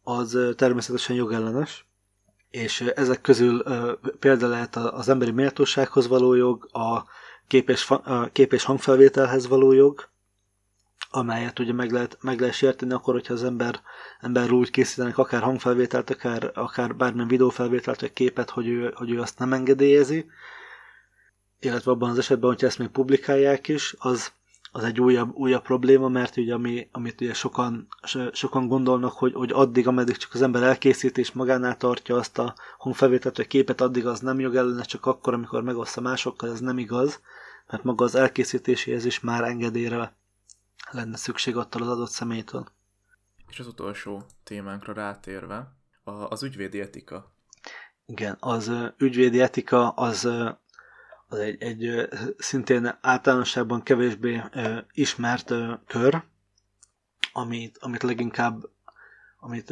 az 0.03 0.39
természetesen 0.57 1.17
jogellenes, 1.17 1.87
és 2.51 2.81
ezek 2.81 3.21
közül 3.21 3.63
példa 4.19 4.49
lehet 4.49 4.77
az 4.77 5.09
emberi 5.09 5.31
méltósághoz 5.31 6.07
való 6.07 6.35
jog, 6.35 6.69
a 6.73 7.05
kép 7.47 7.71
és, 7.71 7.91
a 7.91 8.29
kép 8.33 8.53
és 8.53 8.65
hangfelvételhez 8.65 9.47
való 9.47 9.73
jog, 9.73 10.09
amelyet 11.11 11.59
ugye 11.59 11.73
meg 11.73 11.91
lehet, 11.91 12.19
meg 12.21 12.41
lehet 12.41 12.55
sérteni 12.55 12.93
akkor, 12.93 13.15
hogyha 13.15 13.35
az 13.35 13.45
ember, 13.45 13.81
ember 14.21 14.51
úgy 14.51 14.71
készítenek 14.71 15.19
akár 15.19 15.43
hangfelvételt, 15.43 16.11
akár, 16.11 16.51
akár 16.55 16.97
bármilyen 16.97 17.29
videófelvételt, 17.29 18.01
vagy 18.01 18.13
képet, 18.13 18.51
hogy 18.51 18.69
ő, 18.69 18.93
hogy 18.95 19.11
ő 19.11 19.21
azt 19.21 19.39
nem 19.39 19.53
engedélyezi, 19.53 20.31
illetve 21.61 21.91
abban 21.91 22.11
az 22.11 22.19
esetben, 22.19 22.51
hogyha 22.51 22.67
ezt 22.67 22.79
még 22.79 22.89
publikálják 22.89 23.69
is, 23.69 23.95
az, 23.99 24.33
az 24.73 24.85
egy 24.85 25.01
újabb, 25.01 25.35
újabb 25.35 25.63
probléma, 25.63 26.09
mert 26.09 26.37
ugye 26.37 26.55
ami, 26.55 26.89
amit 26.93 27.21
ugye 27.21 27.35
sokan, 27.35 27.89
sokan 28.33 28.69
gondolnak, 28.69 29.13
hogy, 29.13 29.33
hogy 29.33 29.51
addig, 29.53 29.87
ameddig 29.87 30.17
csak 30.17 30.35
az 30.35 30.43
ember 30.43 30.63
elkészít 30.63 31.19
és 31.19 31.33
magánál 31.33 31.77
tartja 31.77 32.17
azt 32.17 32.39
a 32.39 32.55
hangfelvételt 32.79 33.37
vagy 33.37 33.47
képet, 33.47 33.81
addig 33.81 34.07
az 34.07 34.21
nem 34.21 34.41
jogellenes, 34.41 34.87
csak 34.87 35.07
akkor, 35.07 35.35
amikor 35.35 35.63
megoszta 35.63 36.01
másokkal, 36.01 36.51
ez 36.51 36.61
nem 36.61 36.79
igaz, 36.79 37.21
mert 37.71 37.85
maga 37.85 38.05
az 38.05 38.15
elkészítéséhez 38.15 39.05
is 39.05 39.21
már 39.21 39.45
engedélyre 39.45 40.17
lenne 40.91 41.17
szükség 41.17 41.57
attól 41.57 41.83
az 41.83 41.89
adott 41.89 42.11
személytől. 42.11 42.67
És 43.49 43.59
az 43.59 43.67
utolsó 43.67 44.23
témánkra 44.45 44.93
rátérve, 44.93 45.77
az 46.05 46.43
ügyvédi 46.43 46.81
etika. 46.81 47.33
Igen, 48.07 48.37
az 48.41 48.73
ügyvédi 48.99 49.41
etika 49.41 49.89
az, 49.89 50.25
az 51.27 51.39
egy, 51.39 51.63
egy 51.63 52.09
szintén 52.39 52.99
általánosságban 53.01 53.83
kevésbé 53.83 54.43
ismert 54.93 55.55
kör, 55.87 56.23
amit, 57.33 57.79
amit 57.79 58.03
leginkább 58.03 58.65
amit 59.41 59.71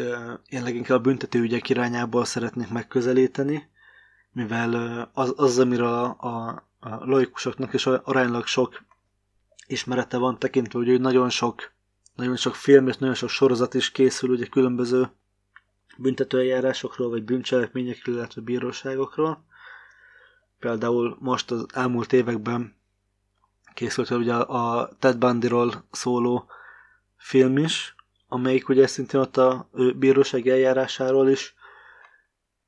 én 0.49 0.63
leginkább 0.63 1.03
büntetőügyek 1.03 1.69
irányából 1.69 2.25
szeretnék 2.25 2.69
megközelíteni, 2.69 3.71
mivel 4.33 4.75
az, 5.15 5.35
az 5.37 5.59
amiről 5.59 5.87
a, 5.87 6.17
a, 6.19 6.65
a 6.81 7.05
laikusoknak 7.05 7.73
is 7.73 7.87
aránylag 7.87 8.47
sok 8.47 8.85
ismerete 9.67 10.17
van 10.17 10.39
tekintve, 10.39 10.79
hogy 10.79 11.01
nagyon 11.01 11.31
sok, 11.31 11.73
nagyon 12.15 12.37
sok 12.37 12.55
film 12.55 12.89
és 12.89 12.97
nagyon 12.97 13.15
sok 13.15 13.29
sorozat 13.29 13.75
is 13.75 13.91
készül 13.91 14.31
ugye 14.31 14.47
különböző 14.47 15.11
büntetőeljárásokról, 15.97 17.09
vagy 17.09 17.25
bűncselekményekről, 17.25 18.15
illetve 18.15 18.41
bíróságokról. 18.41 19.45
Például 20.59 21.17
most 21.21 21.51
az 21.51 21.67
elmúlt 21.73 22.13
években 22.13 22.75
készült 23.75 24.11
ugye 24.11 24.35
a 24.35 24.97
Ted 24.99 25.19
Bundyról 25.19 25.85
szóló 25.91 26.47
film 27.17 27.57
is, 27.59 27.95
amelyik 28.29 28.69
ugye 28.69 28.87
szintén 28.87 29.21
ott 29.21 29.37
a 29.37 29.69
bíróság 29.97 30.49
eljárásáról 30.49 31.29
is 31.29 31.55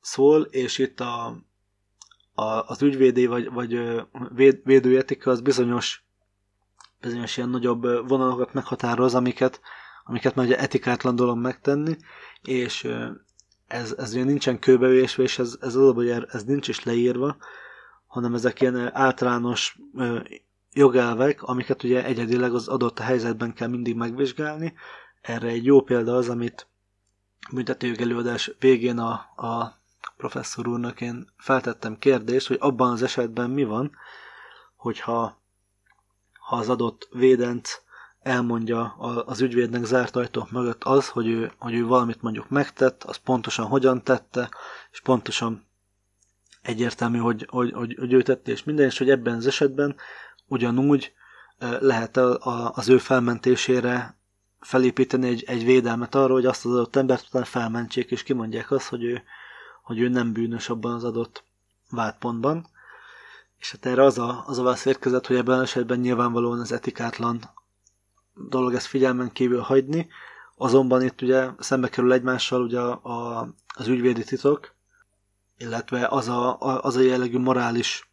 szól, 0.00 0.43
és 0.43 0.78
itt 0.78 1.00
a, 1.00 1.26
a, 2.35 2.43
az 2.43 2.83
ügyvédi 2.83 3.26
vagy, 3.26 3.50
vagy 3.50 3.81
véd, 4.35 4.61
védőetika 4.64 5.31
az 5.31 5.40
bizonyos 5.40 6.07
bizonyos 7.00 7.37
ilyen 7.37 7.49
nagyobb 7.49 8.09
vonalokat 8.09 8.52
meghatároz, 8.52 9.14
amiket, 9.14 9.61
amiket 10.05 10.35
már 10.35 10.47
ugye 10.47 10.59
etikátlan 10.59 11.17
dolog 11.17 11.38
megtenni, 11.38 11.97
és 12.43 12.88
ez, 13.67 13.95
ez 13.99 14.12
ugye 14.14 14.25
nincsen 14.25 14.59
kőbevésve, 14.59 15.23
és 15.23 15.38
ez, 15.38 15.57
ez 15.61 15.75
az, 15.75 15.95
hogy 15.95 16.09
ez 16.09 16.45
nincs 16.45 16.69
is 16.69 16.85
leírva, 16.85 17.37
hanem 18.07 18.35
ezek 18.35 18.61
ilyen 18.61 18.97
általános 18.97 19.78
jogelvek, 20.73 21.43
amiket 21.43 21.83
ugye 21.83 22.05
egyedileg 22.05 22.55
az 22.55 22.69
adott 22.69 22.99
helyzetben 22.99 23.55
kell 23.55 23.69
mindig 23.69 23.97
megvizsgálni. 23.97 24.75
Erre 25.21 25.49
egy 25.49 25.64
jó 25.64 25.81
példa 25.83 26.17
az, 26.17 26.28
amit 26.28 26.67
büntetőjog 27.52 28.00
előadás 28.00 28.50
végén 28.59 28.99
a, 28.99 29.12
a 29.37 29.76
professzor 30.17 30.69
úrnak 30.69 31.00
én 31.00 31.28
feltettem 31.37 31.99
kérdést, 31.99 32.47
hogy 32.47 32.57
abban 32.61 32.90
az 32.90 33.02
esetben 33.02 33.50
mi 33.50 33.64
van, 33.64 33.90
hogyha 34.76 35.40
ha 36.49 36.57
az 36.57 36.69
adott 36.69 37.09
védent 37.12 37.83
elmondja 38.21 38.85
az 39.26 39.40
ügyvédnek 39.40 39.85
zárt 39.85 40.17
ajtók 40.17 40.50
mögött 40.50 40.85
az, 40.85 41.09
hogy 41.09 41.26
ő, 41.26 41.52
hogy 41.59 41.75
ő 41.75 41.87
valamit 41.87 42.23
mondjuk 42.23 42.49
megtett, 42.49 43.05
az 43.05 43.17
pontosan 43.17 43.67
hogyan 43.67 44.02
tette, 44.02 44.50
és 44.90 45.00
pontosan 45.00 45.67
egyértelmű, 46.62 47.19
hogy, 47.19 47.47
hogy, 47.50 47.73
hogy, 47.73 47.97
hogy 47.99 48.12
ő 48.12 48.23
tette, 48.23 48.50
és 48.50 48.64
minden, 48.64 48.87
és 48.87 48.99
hogy 48.99 49.11
ebben 49.11 49.35
az 49.37 49.47
esetben 49.47 49.97
ugyanúgy 50.47 51.12
lehet 51.81 52.17
az 52.73 52.88
ő 52.88 52.99
felmentésére 52.99 54.19
felépíteni 54.61 55.28
egy, 55.28 55.45
egy 55.47 55.64
védelmet 55.64 56.14
arra, 56.14 56.33
hogy 56.33 56.47
azt 56.47 56.64
az 56.64 56.73
adott 56.73 56.97
embert 56.97 57.26
utána 57.28 57.45
felmentsék, 57.45 58.11
és 58.11 58.23
kimondják 58.23 58.71
azt, 58.71 58.88
hogy 58.88 59.05
ő, 59.05 59.23
hogy 59.83 59.99
ő 60.00 60.09
nem 60.09 60.33
bűnös 60.33 60.69
abban 60.69 60.93
az 60.95 61.05
adott 61.05 61.45
vádpontban. 61.90 62.67
És 63.58 63.70
hát 63.70 63.86
erre 63.86 64.02
az 64.02 64.18
a, 64.18 64.44
az 64.46 64.58
a 64.58 64.62
válasz 64.62 64.84
érkezett, 64.84 65.26
hogy 65.26 65.36
ebben 65.36 65.60
esetben 65.60 65.98
nyilvánvalóan 65.98 66.60
az 66.60 66.72
etikátlan 66.72 67.50
dolog 68.34 68.74
ezt 68.74 68.86
figyelmen 68.86 69.32
kívül 69.32 69.60
hagyni, 69.60 70.08
azonban 70.56 71.02
itt 71.02 71.22
ugye 71.22 71.48
szembe 71.58 71.88
kerül 71.88 72.12
egymással 72.12 72.62
ugye 72.62 72.80
a, 72.80 73.00
a, 73.02 73.48
az 73.76 73.86
ügyvédi 73.86 74.24
titok, 74.24 74.74
illetve 75.56 76.06
az 76.06 76.28
a, 76.28 76.60
a, 76.60 76.82
az 76.82 76.96
a 76.96 77.00
jellegű 77.00 77.38
morális 77.38 78.10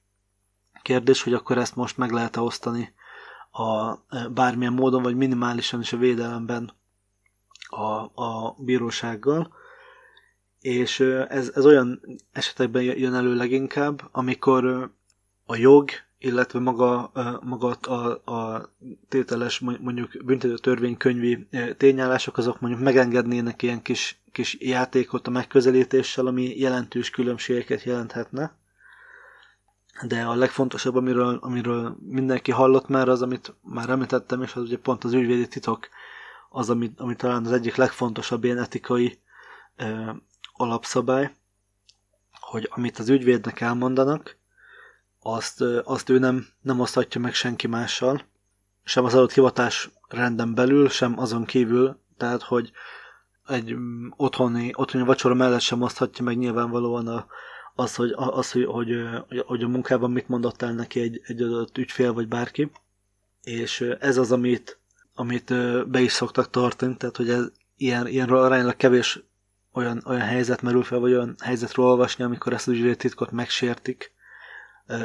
kérdés, 0.82 1.24
hogy 1.24 1.34
akkor 1.34 1.58
ezt 1.58 1.76
most 1.76 1.98
meg 1.98 2.12
lehet-e 2.12 2.42
osztani 2.42 2.94
a, 3.52 3.94
bármilyen 4.30 4.74
módon, 4.74 5.02
vagy 5.02 5.16
minimálisan 5.16 5.80
is 5.80 5.94
a 5.94 5.98
védelemben 5.98 6.72
a, 7.68 8.22
a 8.24 8.56
bírósággal. 8.58 9.54
És 10.60 11.00
ez, 11.30 11.52
ez 11.56 11.66
olyan 11.66 12.02
esetekben 12.32 12.84
jön 12.84 13.14
elő 13.14 13.36
leginkább, 13.36 14.10
amikor 14.12 14.92
a 15.46 15.56
jog, 15.56 15.90
illetve 16.18 16.60
maga, 16.60 17.12
maga 17.42 17.68
a, 17.68 18.32
a 18.32 18.70
tételes 19.10 19.60
mondjuk 19.60 20.26
büntető 20.26 20.58
törvénykönyvi 20.58 21.48
tényállások, 21.78 22.38
azok 22.38 22.60
mondjuk 22.60 22.84
megengednének 22.84 23.62
ilyen 23.62 23.82
kis, 23.82 24.22
kis 24.32 24.58
játékot 24.60 25.28
a 25.28 25.32
megközelítéssel, 25.32 26.28
ami 26.28 26.60
jelentős 26.60 27.10
különbségeket 27.10 27.84
jelenthetne. 27.84 28.56
De 30.08 30.22
a 30.22 30.36
legfontosabb, 30.36 30.96
amiről, 30.96 31.38
amiről 31.42 31.98
mindenki 32.00 32.52
hallott 32.52 32.88
már, 32.88 33.10
az, 33.10 33.22
amit 33.22 33.54
már 33.62 33.90
említettem, 33.90 34.42
és 34.42 34.56
az 34.56 34.62
ugye 34.62 34.78
pont 34.78 35.04
az 35.04 35.14
ügyvédi 35.14 35.48
titok, 35.48 35.88
az, 36.50 36.70
ami, 36.70 36.92
ami 36.98 37.16
talán 37.16 37.46
az 37.46 37.52
egyik 37.52 37.76
legfontosabb 37.76 38.44
ilyen 38.44 38.58
etikai 38.58 39.20
ö, 39.76 40.12
alapszabály, 40.54 41.36
hogy 42.40 42.70
amit 42.72 43.00
az 43.00 43.10
ügyvédnek 43.10 43.62
elmondanak, 43.62 44.38
azt, 45.28 45.62
azt 45.62 46.10
ő 46.10 46.20
nem, 46.20 46.46
nem 46.62 46.80
oszthatja 46.80 47.22
meg 47.22 47.34
senki 47.34 47.68
mással, 47.68 48.22
sem 48.84 49.06
az 49.06 49.14
adott 49.14 49.34
hivatás 49.34 49.90
renden 50.08 50.54
belül, 50.54 50.90
sem 50.90 51.20
azon 51.20 51.46
kívül, 51.46 52.00
tehát 52.18 52.42
hogy 52.42 52.72
egy 53.48 53.74
mm, 53.74 54.08
otthoni, 54.16 54.72
otthoni 54.76 55.04
vacsora 55.04 55.34
mellett 55.34 55.60
sem 55.60 55.82
oszthatja 55.82 56.24
meg 56.24 56.38
nyilvánvalóan 56.38 57.08
a, 57.08 57.26
az, 57.76 57.96
hogy, 57.96 58.14
az, 58.16 58.52
hogy, 58.52 58.66
hogy, 58.66 58.98
hogy 59.46 59.64
a 59.64 59.68
munkában 59.68 60.12
mit 60.12 60.28
mondott 60.28 60.62
el 60.62 60.74
neki 60.74 61.00
egy, 61.00 61.22
egy 61.24 61.42
adott 61.42 61.78
ügyfél 61.78 62.14
vagy 62.14 62.28
bárki. 62.28 62.72
És 63.44 63.82
ez 64.00 64.18
az, 64.18 64.32
amit, 64.32 64.80
amit 65.16 65.54
be 65.90 66.00
is 66.00 66.12
szoktak 66.12 66.50
tartani, 66.50 66.98
tehát 66.98 67.18
hogy 67.18 67.30
ez 67.30 67.52
ilyen, 67.78 68.08
ilyenről 68.08 68.38
aránylag 68.38 68.76
kevés 68.76 69.24
olyan, 69.74 70.04
olyan 70.06 70.22
helyzet 70.22 70.62
merül 70.62 70.84
fel, 70.84 71.00
vagy 71.00 71.14
olyan 71.14 71.36
helyzetről 71.44 71.86
olvasni, 71.86 72.24
amikor 72.24 72.54
ezt 72.54 72.68
az 72.68 72.96
titkot 72.98 73.32
megsértik, 73.32 74.15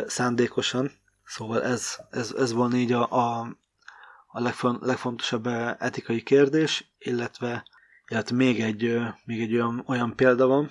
szándékosan. 0.06 0.90
Szóval 1.24 1.62
ez, 1.62 1.96
ez, 2.10 2.34
ez 2.38 2.52
volna 2.52 2.76
így 2.76 2.92
a, 2.92 3.10
a, 3.10 3.56
a 4.26 4.40
legfon, 4.40 4.78
legfontosabb 4.80 5.46
etikai 5.78 6.22
kérdés, 6.22 6.92
illetve, 6.98 7.64
illetve 8.08 8.36
még 8.36 8.60
egy, 8.60 9.00
még 9.24 9.40
egy 9.40 9.54
olyan, 9.54 9.84
olyan 9.86 10.16
példa 10.16 10.46
van, 10.46 10.70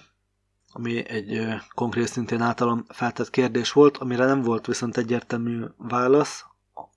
ami 0.71 1.09
egy 1.09 1.47
konkrét 1.75 2.07
szintén 2.07 2.41
általam 2.41 2.85
feltett 2.89 3.29
kérdés 3.29 3.71
volt, 3.71 3.97
amire 3.97 4.25
nem 4.25 4.41
volt 4.41 4.65
viszont 4.65 4.97
egyértelmű 4.97 5.63
válasz, 5.77 6.45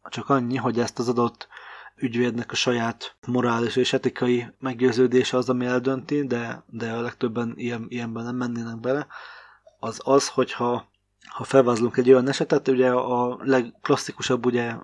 csak 0.09 0.29
annyi, 0.29 0.57
hogy 0.57 0.79
ezt 0.79 0.99
az 0.99 1.09
adott 1.09 1.49
ügyvédnek 1.97 2.53
a 2.53 2.55
saját 2.55 3.17
morális 3.27 3.77
és 3.77 3.93
etikai 3.93 4.47
meggyőződése 4.59 5.37
az, 5.37 5.49
ami 5.49 5.67
eldönti, 5.67 6.27
de, 6.27 6.65
de 6.67 6.93
a 6.93 7.01
legtöbben 7.01 7.53
ilyen, 7.57 7.87
ilyenben 7.89 8.25
nem 8.25 8.37
mennének 8.37 8.81
bele, 8.81 9.07
az 9.79 10.01
az, 10.05 10.29
hogyha 10.29 10.91
ha 11.33 11.45
felvázlunk 11.45 11.97
egy 11.97 12.11
olyan 12.11 12.29
esetet, 12.29 12.69
ugye 12.69 12.91
a 12.91 13.39
legklasszikusabb 13.43 14.47
ugye 14.47 14.75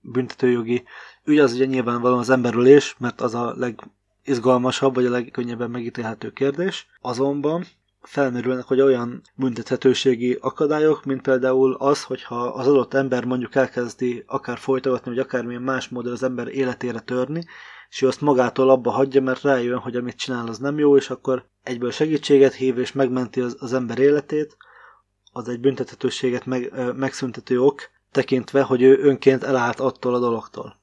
büntetőjogi 0.00 0.84
ügy 1.24 1.38
az 1.38 1.52
ugye 1.52 1.64
nyilvánvalóan 1.64 2.18
az 2.18 2.30
emberülés, 2.30 2.96
mert 2.98 3.20
az 3.20 3.34
a 3.34 3.54
legizgalmasabb, 3.56 4.94
vagy 4.94 5.06
a 5.06 5.10
legkönnyebben 5.10 5.70
megítélhető 5.70 6.30
kérdés. 6.30 6.86
Azonban 7.00 7.64
felmerülnek, 8.00 8.64
hogy 8.64 8.80
olyan 8.80 9.22
büntethetőségi 9.34 10.38
akadályok, 10.40 11.04
mint 11.04 11.22
például 11.22 11.74
az, 11.74 12.02
hogyha 12.02 12.42
az 12.42 12.66
adott 12.66 12.94
ember 12.94 13.24
mondjuk 13.24 13.54
elkezdi 13.54 14.24
akár 14.26 14.58
folytogatni, 14.58 15.10
vagy 15.10 15.20
akármilyen 15.20 15.62
más 15.62 15.88
módon 15.88 16.12
az 16.12 16.22
ember 16.22 16.48
életére 16.48 17.00
törni, 17.00 17.44
és 17.88 18.02
ő 18.02 18.06
azt 18.06 18.20
magától 18.20 18.70
abba 18.70 18.90
hagyja, 18.90 19.22
mert 19.22 19.42
rájön, 19.42 19.78
hogy 19.78 19.96
amit 19.96 20.16
csinál 20.16 20.48
az 20.48 20.58
nem 20.58 20.78
jó, 20.78 20.96
és 20.96 21.10
akkor 21.10 21.44
egyből 21.62 21.90
segítséget 21.90 22.54
hív, 22.54 22.78
és 22.78 22.92
megmenti 22.92 23.40
az, 23.40 23.56
az 23.60 23.72
ember 23.72 23.98
életét, 23.98 24.56
az 25.36 25.48
egy 25.48 25.60
büntethetőséget 25.60 26.46
meg, 26.46 26.72
megszüntető 26.94 27.60
ok, 27.60 27.90
tekintve, 28.12 28.62
hogy 28.62 28.82
ő 28.82 28.98
önként 28.98 29.44
elállt 29.44 29.80
attól 29.80 30.14
a 30.14 30.18
dologtól. 30.18 30.80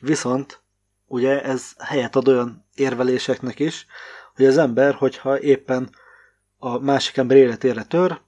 Viszont, 0.00 0.60
ugye 1.06 1.42
ez 1.42 1.72
helyet 1.78 2.16
ad 2.16 2.28
olyan 2.28 2.64
érveléseknek 2.74 3.58
is, 3.58 3.86
hogy 4.34 4.44
az 4.44 4.58
ember, 4.58 4.94
hogyha 4.94 5.40
éppen 5.40 5.90
a 6.58 6.78
másik 6.78 7.16
ember 7.16 7.36
életére 7.36 7.84
tör, 7.84 8.20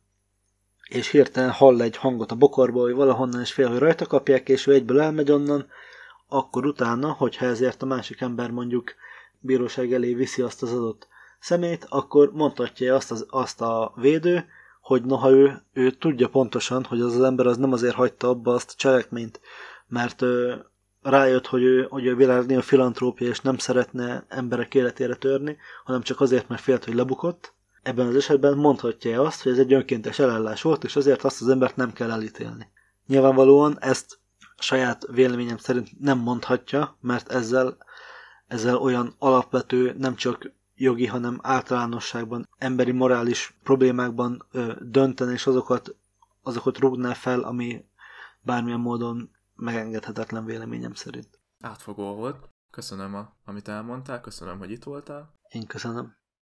és 0.89 1.09
hirtelen 1.09 1.51
hall 1.51 1.81
egy 1.81 1.97
hangot 1.97 2.33
a 2.33 2.37
bokorból, 2.37 2.83
hogy 2.83 2.95
valahonnan 2.95 3.41
is 3.41 3.53
fél, 3.53 3.69
hogy 3.69 3.79
rajta 3.79 4.07
kapják, 4.07 4.49
és 4.49 4.67
ő 4.67 4.73
egyből 4.73 5.01
elmegy 5.01 5.31
onnan, 5.31 5.67
akkor 6.29 6.67
utána, 6.67 7.13
hogyha 7.13 7.47
ezért 7.47 7.83
a 7.83 7.87
másik 7.87 8.21
ember 8.21 8.51
mondjuk 8.51 8.95
bíróság 9.41 9.93
elé 9.93 10.15
viszi 10.15 10.43
azt 10.43 10.63
az 10.63 10.73
adott 10.73 11.09
szemét, 11.39 11.87
akkor 11.89 12.33
mondhatja 12.33 12.95
azt, 12.95 13.11
az, 13.11 13.27
azt 13.31 13.61
a 13.61 13.93
védő, 13.97 14.47
hogy 14.85 15.05
noha 15.05 15.31
ő, 15.31 15.63
ő 15.73 15.91
tudja 15.91 16.29
pontosan, 16.29 16.85
hogy 16.85 17.01
az 17.01 17.15
az 17.15 17.23
ember 17.23 17.47
az 17.47 17.57
nem 17.57 17.73
azért 17.73 17.95
hagyta 17.95 18.29
abba 18.29 18.55
azt 18.55 18.71
a 18.71 18.75
cselekményt, 18.77 19.41
mert 19.87 20.23
ő 20.23 20.65
rájött, 21.03 21.47
hogy 21.47 21.63
ő, 21.63 21.87
hogy 21.91 22.07
ő 22.07 22.17
világnél 22.17 22.63
filantrópia, 22.63 23.29
és 23.29 23.41
nem 23.41 23.59
szeretne 23.59 24.25
emberek 24.29 24.75
életére 24.75 25.15
törni, 25.15 25.57
hanem 25.85 26.03
csak 26.03 26.21
azért, 26.21 26.49
mert 26.49 26.63
félt, 26.63 26.85
hogy 26.85 26.95
lebukott. 26.95 27.53
Ebben 27.83 28.07
az 28.07 28.17
esetben 28.17 28.57
mondhatja 28.57 29.23
azt, 29.23 29.43
hogy 29.43 29.53
ez 29.53 29.59
egy 29.59 29.73
önkéntes 29.73 30.19
elállás 30.19 30.63
volt, 30.63 30.85
és 30.85 30.97
azért 30.97 31.25
azt 31.25 31.41
az 31.41 31.49
embert 31.49 31.77
nem 31.77 31.93
kell 31.93 32.11
elítélni. 32.11 32.69
Nyilvánvalóan 33.07 33.77
ezt 33.81 34.19
a 34.57 34.63
saját 34.63 35.07
véleményem 35.11 35.59
szerint 35.59 36.01
nem 36.01 36.19
mondhatja, 36.19 36.97
mert 37.01 37.33
ezzel, 37.33 37.77
ezzel 38.47 38.77
olyan 38.77 39.15
alapvető, 39.19 39.95
nem 39.99 40.15
csak 40.15 40.53
jogi, 40.75 41.07
hanem 41.07 41.39
általánosságban, 41.43 42.49
emberi 42.59 42.93
morális 42.93 43.57
problémákban 43.63 44.47
ö, 44.51 44.73
döntene, 44.81 45.33
és 45.33 45.47
azokat, 45.47 45.97
azokat 46.43 46.79
rúgná 46.79 47.13
fel, 47.13 47.41
ami 47.41 47.85
bármilyen 48.41 48.81
módon 48.81 49.31
megengedhetetlen 49.55 50.45
véleményem 50.45 50.95
szerint. 50.95 51.39
Átfogó 51.61 52.15
volt. 52.15 52.49
Köszönöm, 52.71 53.15
a, 53.15 53.37
amit 53.45 53.69
elmondtál, 53.69 54.21
köszönöm, 54.21 54.59
hogy 54.59 54.71
itt 54.71 54.85
voltál. 54.85 55.35
Én 55.49 55.67
köszönöm. 55.67 56.17